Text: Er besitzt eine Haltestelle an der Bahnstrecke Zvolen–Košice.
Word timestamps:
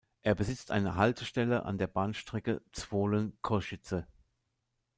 Er 0.23 0.33
besitzt 0.33 0.71
eine 0.71 0.95
Haltestelle 0.95 1.63
an 1.63 1.77
der 1.77 1.85
Bahnstrecke 1.85 2.63
Zvolen–Košice. 2.71 4.07